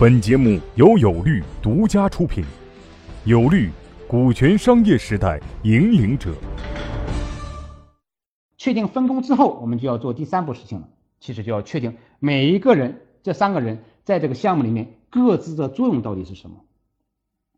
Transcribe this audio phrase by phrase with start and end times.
[0.00, 2.42] 本节目由有律独家出品，
[3.26, 3.68] 有律，
[4.08, 6.32] 股权商业时代引领者。
[8.56, 10.88] 确定分工之后，我们就要做第三步事情了，
[11.20, 16.56] 其实就要确定每一个人这三个人在这个项目里面各自的作用到底是什么。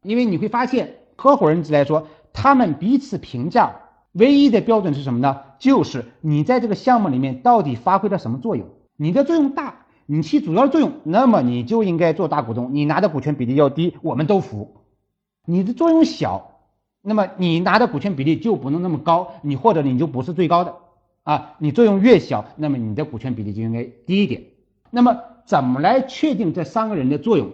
[0.02, 3.76] 因为你会发现，合伙人制来说，他们彼此评价
[4.10, 5.42] 唯一的标准是什么呢？
[5.60, 8.66] 就是你在这个项目里面到底发挥了什么作用。
[8.96, 14.82] 你的作用大，你起主要作用，那么你就应该做大股东，你拿的股权比例要低，我们都服。
[15.44, 16.60] 你的作用小，
[17.00, 20.76] 那么你拿的股权比例就不能那么高，你或者你就不是最高的
[21.22, 21.54] 啊。
[21.58, 24.44] 你作用越小，那么你的股权比例就应该低一点。
[24.90, 27.52] 那么怎么来确定这三个人的作用？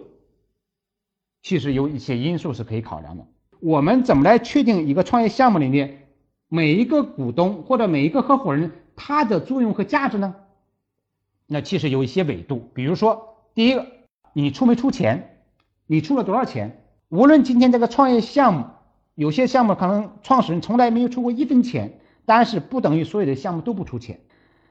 [1.41, 3.25] 其实有一些因素是可以考量的。
[3.61, 6.09] 我们怎么来确定一个创业项目里面
[6.47, 10.35] 每一个股东或者每一个合伙人他的作用和价值呢？
[11.51, 13.87] 那其实有一些维度，比如说，第一个，
[14.33, 15.37] 你出没出钱，
[15.87, 16.83] 你出了多少钱？
[17.09, 18.65] 无论今天这个创业项目，
[19.15, 24.19] 有些项目可能创始人从来没有出过一分钱，但是不等于所有的项目都不出钱，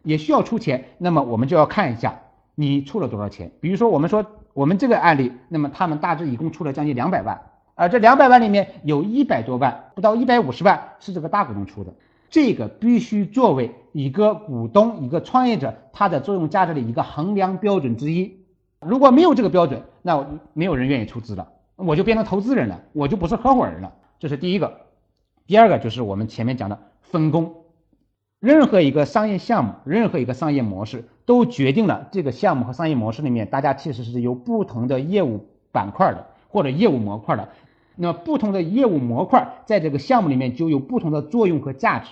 [0.05, 0.84] 也需要出钱。
[0.98, 2.20] 那么我们就要看一下
[2.55, 3.50] 你出了多少钱。
[3.60, 7.42] 比如说，我们说我们这个案例，那么他们大致一共出了将近两百万，
[7.75, 11.92] 而这两百万里面有一百多万，不到一百五十万是这个大股东出的。
[12.31, 18.37] 这个必须作为一个股东、一个创业者他的作用价值的一个衡量标准之一。
[18.81, 23.93] 如果没有这个标准，那没有人愿意出资了，我就变成投资人了，我就不是合伙人了。
[24.19, 24.83] 这是第一个。
[25.47, 27.55] 第二个就是我们前面讲的分工。
[28.41, 37.49] 任何一个商业项目、任何一个商业模式，都决定了这个项目和商业模式里面，大家其实是有不同的业务板块的，或者业务模块的。
[38.00, 42.10] 那不同的业务模块在这个项目里面就有不同的作用和价值。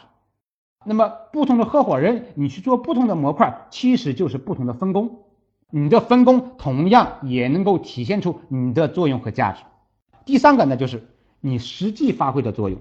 [0.84, 5.18] 那么不同的合伙人，你去做不同的模块，其实就是不同的分工。
[5.70, 9.62] 你的分工同样也能够体现出你的作用和价值。
[10.24, 11.04] 第三个呢，就是
[11.40, 12.80] 你实际发挥的作用。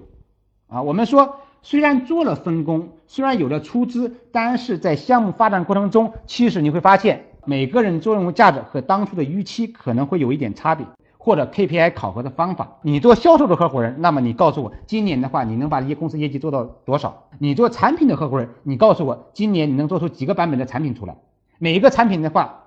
[0.68, 10.86] 啊，我们说虽然做了分工，虽然有了出资，但是在项目发展过程中，其实你会发现每个人作用价值和当初的预期可能会有一点差别。
[11.26, 17.24] 或者 KPI 考核的方法，你做销售的合伙人，那么你告诉我，今年的话，你能把这些公司业绩做到多少？
[17.40, 21.18] 你做产品的合伙人，你告诉我，今年你能做出几个版本的产品出来？
[21.58, 22.66] 每一个产品的话，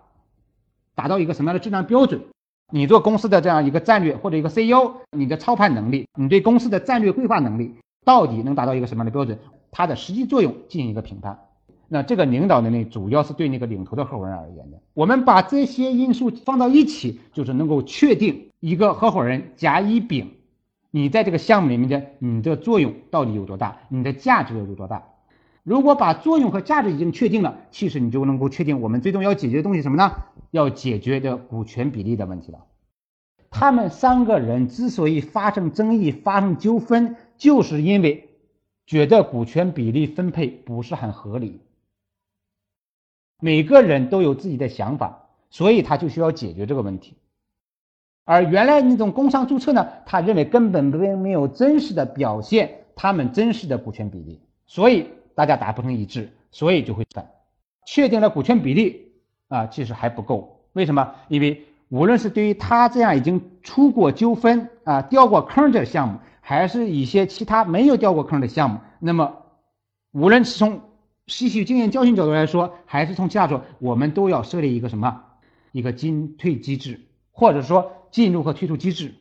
[0.97, 2.21] 达到一个什么样的质量标准？
[2.73, 9.39] 你做公司的这样一个战略或者一个 CEO，你的操盘能力，你对公司的战略规划能力，到底能达到一个什么样的标准？
[9.71, 11.39] 它的实际作用进行一个评判。
[11.88, 14.78] 那这个领导能力主要是对那个领头的合伙人而言的。
[14.94, 20.32] 我们把这些因素放到一起，就是能够确定一个合伙人甲乙丙，
[20.91, 25.03] 你在这个项目里面的你的作用到底有多大，你的价值有多大。
[25.62, 30.12] 如果把作用和价值已经确定了，其实你就能够确定我们最终要解决的东西什么呢？
[30.50, 32.59] 要解决的股权比例的问题了。
[33.50, 38.28] 他们三个人之所以发生争议、发生纠纷，就是因为
[38.87, 41.60] 觉得股权比例分配不是很合理。
[43.41, 47.16] 每个人都有自己的想法，所以他就需要解决这个问题。
[48.25, 57.31] 而原来那种工商注册呢，他认为根本并没有真实的表现他们真实的股权比例，所以大家达不成一致，所以就会散。
[57.87, 59.12] 确定了股权比例
[59.48, 60.60] 啊，其实还不够。
[60.75, 61.15] 为什么？
[61.28, 69.37] 因为无论是对于他这样已经出过纠纷啊、掉过坑的项目，还是一些其他没有掉过坑的项目，那么
[70.12, 70.82] 无论是从
[71.28, 75.22] 吸取经验教训角度来说，还是从其他说，我们都要设立一个什么，
[75.71, 77.00] 一个进退机制，
[77.31, 79.15] 或者说进入和退出机制。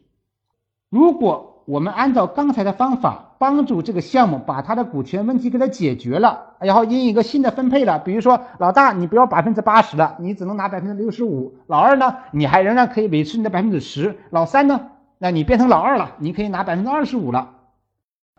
[0.90, 17.56] 如果我们按照刚才的方法，帮助这个项目把他的股权问题给他解决了，然后因一个新的分配了，比如说老大你不要百分之八十了，你只能拿百分之六十五；老二呢，你还仍然可以维持你的百分之十；老三呢，那你变成老二了，你可以拿百分之二十五了。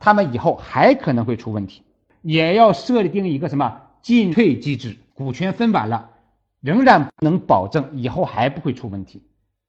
[0.00, 1.83] 他们以后还可能会出问题。
[2.28, 6.11] 也要设定一个什么进退机制，股权分完了，
[6.61, 9.23] 仍然不能保证以后还不会出问题。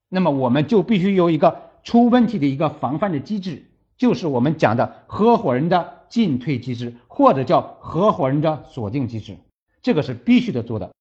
[0.10, 3.64] 那么我们就必须有一个出问题的一个防范的机制，
[3.96, 9.38] 就是我们讲的合伙人的进退机制，或者叫合伙人的锁定机制。
[9.82, 10.92] 这个是必须得做的。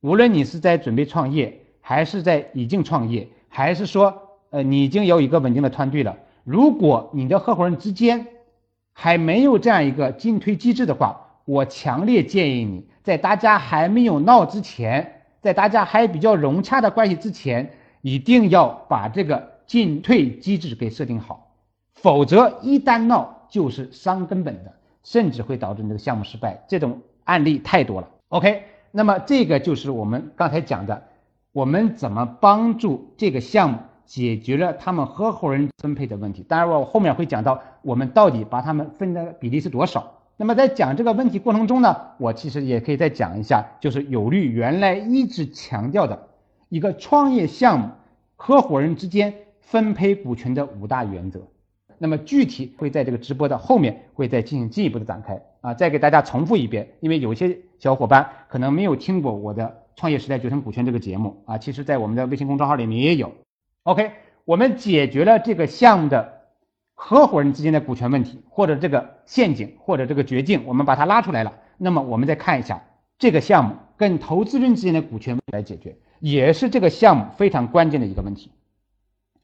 [0.00, 8.28] 无论你是在准备创业，还是在已经创业，还是说呃你已经有一个稳定的团队了，如果你的合伙人之间，
[8.92, 21.54] 还没有这样一个进退机制的话，我强烈建议你在大家还没有闹之前，在大家还比较融洽的关系之前，一定要把这个进退机制给设定好，
[21.94, 24.72] 否则一旦闹就是伤根本的，
[25.02, 26.62] 甚至会导致你这个项目失败。
[26.68, 28.08] 这种案例太多了。
[28.28, 31.02] OK，那么这个就是我们刚才讲的
[31.52, 33.78] 我们怎么帮助这个项目
[34.12, 36.44] 解决了他们合伙人分配的问题？
[36.46, 40.18] 当然，我后面会讲到我们到底把他们分的比例是多少。
[40.36, 46.28] 那么在讲这个问题过程中呢，我其实也可以再讲一下，就是有律原来一直强调的
[46.68, 47.88] 一个创业项目
[48.36, 49.32] 合伙人之间
[49.62, 51.40] 分配股权的五大原则。
[51.96, 59.78] 那么具体会在这个直播的后面会再进行进一步的展开啊，再给大家重复一遍，因为有些小伙伴可能没有听过我的。
[59.94, 63.32] 创业时代决胜股权这个节目啊，其实在我们的微信公众号里面也有。
[63.84, 64.12] OK，
[64.44, 66.42] 我们解决了这个项目的
[66.94, 71.52] 合伙人之间的股权问题，或者这个陷阱，或者这个绝境，我们把它拉出来了。
[71.78, 72.84] 那么我们再看一下
[73.18, 78.52] 这个项目跟投资人之间的股权来解决，也是这个项目非常关键的一个问题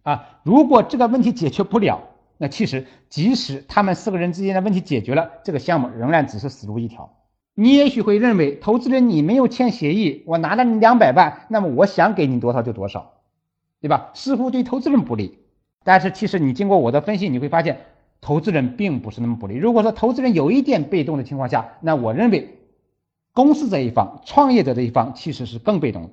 [0.04, 0.40] 啊。
[0.44, 2.00] 如果这个问题解决不了，
[2.36, 7.12] 那其实即使他们四个人之间的问题解决了，这个项目仍然只是死路一条。
[7.54, 13.17] 你也许会认为，投资人你没有签协议，我拿了你两百万，那么我想给你多少就多少，
[13.80, 14.10] 对吧？
[14.14, 15.38] 似乎对投资人不利。
[15.84, 17.86] 但是其实你经过我的分析，你会发现，
[18.20, 19.54] 投资人并不是那么不利。
[19.54, 22.58] 如果说投资人有一点被动的情况下，那我认为，
[23.32, 26.10] 公司这一方、创业者这一方其实是更被动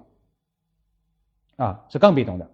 [1.57, 2.49] 的，啊，是更被动的。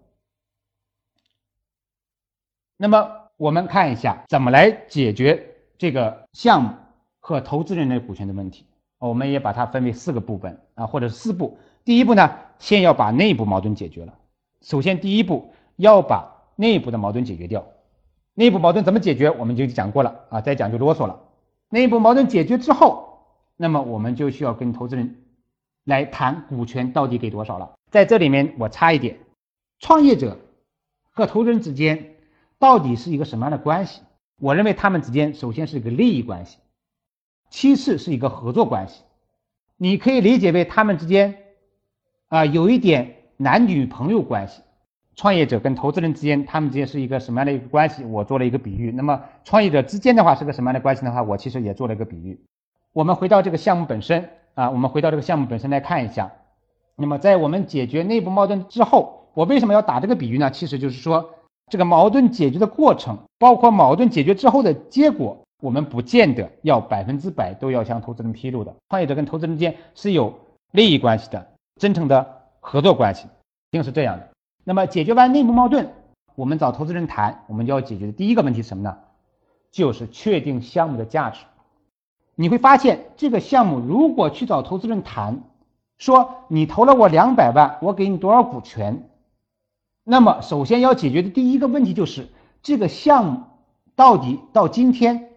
[2.78, 6.70] 那么我们看一下，怎么来解决这个项目
[7.20, 8.66] 和投资人的股权的问题。
[8.98, 11.58] 我们也把它分为四个部分啊，或者四步。
[11.84, 14.14] 第一步呢，先要把内部矛盾解决了。
[14.62, 17.68] 首先，第一步要把内部的矛盾解决掉。
[18.34, 19.30] 内部矛盾怎么解决？
[19.30, 21.20] 我们就讲过了啊，再讲就啰嗦了。
[21.70, 23.26] 内部矛盾解决之后，
[23.58, 25.24] 那么我们就需要跟投资人
[25.84, 27.74] 来谈股权到底给多少了。
[27.90, 29.18] 在这里面，我插一点，
[29.80, 30.38] 创业者
[31.12, 32.16] 和投资人之间
[32.58, 34.02] 到底是一个什么样的关系？
[34.40, 36.58] 我认为他们之间首先是一个利益关系。
[37.50, 39.04] 其次是一个合作关系，
[39.76, 41.38] 你可以理解为他们之间
[42.30, 44.62] 啊有一点男女朋友关系。
[45.16, 48.06] 创业者跟投资人之间，他们之间是一个什么样的一个关系？
[48.06, 48.92] 我做了一个比喻。
[48.92, 52.40] 那么创业者之间的话是个什么样的关系的话，我其实也做了一个比喻。
[52.94, 56.32] 我们回到这个项目本身啊，我们回到这个项目本身来看一下。
[56.96, 60.52] 那么在我们解决内部矛盾之后，我为什么要打这个比喻呢？
[60.52, 61.32] 其实就是说
[61.72, 65.40] 这个矛盾解决的过程，包括矛盾解决之后的结果。
[65.62, 70.34] 我们不见得要百分之百都要向投资人披露的，创业者跟投资人之间是有
[70.72, 71.48] 利益关系的，
[71.80, 74.30] 真诚的合作关系，一定是这样的。
[74.64, 75.92] 那么解决完内部矛盾，
[76.36, 78.98] 我们找投资人谈，我们就要解决的第一个问题是什么呢？
[79.72, 81.42] 就是确定项目的价值。
[82.36, 85.42] 你会发现，这个项目如果去找投资人谈，
[85.98, 89.10] 说你投了我两百万，我给你多少股权？
[90.04, 92.30] 那么首先要解决的第一个问题就是
[92.62, 93.42] 这个项目
[93.96, 95.28] 到底到今天。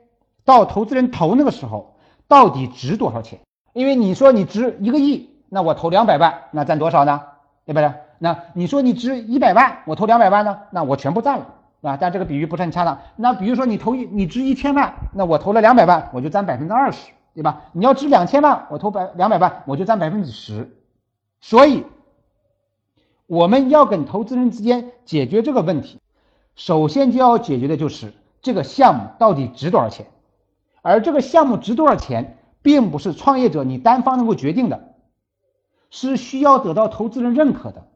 [0.46, 1.96] 到投资人投那个时候，
[2.28, 3.40] 到底值多少钱？
[3.72, 7.22] 因为你说你值一个亿，那我投两百万，那占多少呢？
[7.64, 7.92] 对不对？
[8.18, 10.58] 那你说你值一百万，我投两百万呢？
[10.72, 11.46] 那我全部占了，
[11.82, 11.96] 啊？
[11.96, 12.98] 但这个比喻不是很恰当。
[13.14, 17.60] 那比如说你投一，你值一千万，那我投了两百万，我就占百分之二十，对吧？
[17.70, 20.76] 你要值两千万，我投百两百万，我就占百分之十。
[21.40, 21.86] 所以
[23.28, 26.00] 我们要跟投资人之间解决这个问题，
[26.56, 28.12] 首先就要解决的就是
[28.42, 30.06] 这个项目到底值多少钱。
[30.82, 34.93] 而这个项目值多少钱，并不是创业者你单方能够决定的，
[35.96, 37.86] 是需要得到投资人认可的。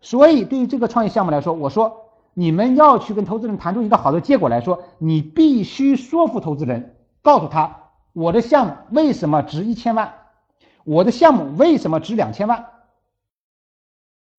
[0.00, 10.14] 所以，对于这个创业项目来说，我说你们要去跟投资人谈出一个好的结果来说，你必须说服投资人，告诉他我的项目为什么值一千万，
[10.84, 12.66] 我的项目为什么值两千万。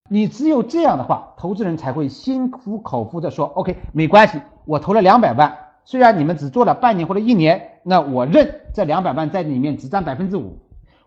[0.08, 10.58] 你只有这样的话，投资人才会心服口服的说：“OK，没关系，我投了两百万。”虽然你们只做了半年或者一年，那我认这两百万在里面只占百分之五，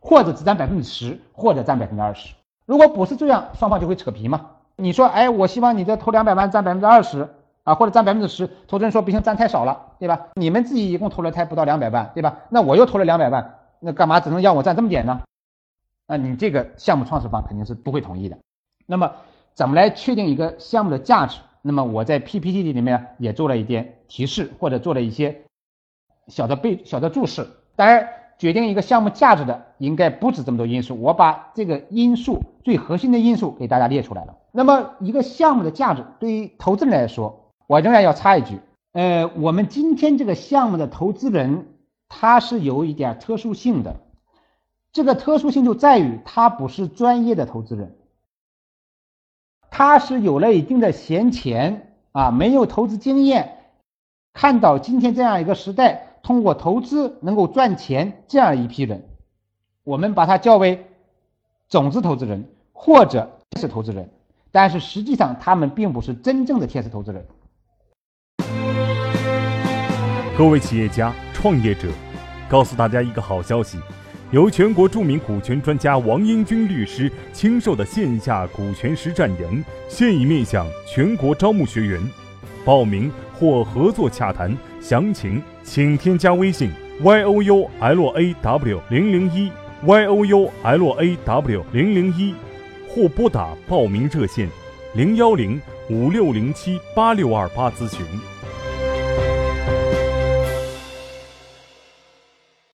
[0.01, 2.33] 或者只占百分之十，或者占百分之二十。
[2.65, 4.51] 如果不是这样，双方就会扯皮嘛。
[4.75, 7.27] 你说，哎，我希望你这投两百万占百分之二十
[7.63, 8.49] 啊，或者占百分之十。
[8.67, 10.27] 投资人说不行，占太少了，对吧？
[10.35, 12.39] 你们自己一共投了才不到两百万，对吧？
[12.49, 15.21] 那我又投了两百万，那干嘛只能让我占这么点呢？
[16.07, 18.37] 那你这个项目创始方肯定是不会同意的。
[18.85, 19.11] 那么，
[19.53, 21.39] 怎么来确定一个项目的价值？
[21.61, 25.41] 那么我在 PPT 里面也做了一点提示，或者做了一些
[26.27, 27.45] 小的背小的注释。
[27.75, 28.07] 当然，
[28.39, 34.37] 决定一个项目价值的应该不止这么多因素，我把这个因素最核心的因素给大家列出来了。
[34.51, 38.59] 那么一个项目的价值对于投资人来说，我仍然要插一句，
[38.93, 41.67] 呃，我们今天这个项目的投资人
[42.07, 43.97] 他是有一点特殊性的，
[44.93, 47.97] 这个特殊性就在于他不是专业的投资人。
[49.69, 53.57] 他是有了一定的闲钱啊，没有投资经验，
[54.33, 59.03] 看到今天这样一个时代，通过投资能够赚钱这样一批人，
[59.83, 60.85] 我们把它叫为
[61.67, 64.07] 种子投资人或者天使投资人，
[64.51, 67.25] 但是实际上他们并不是真正的天使投资人。
[70.37, 71.87] 各位企业家、创业者，
[72.47, 73.79] 告诉大家一个好消息：
[74.29, 81.99] 由全国著名股权专家王英军律师亲授的线下股权实战营现已面向全国招募学员，
[82.63, 85.41] 报名或合作洽谈详情，
[85.71, 89.51] 请添加微信 y o u l a w 零零一
[89.85, 92.33] y o u l a w 零零一，
[92.87, 94.49] 或拨打报名热线
[94.95, 98.03] 零幺零五六零七八六二八咨询。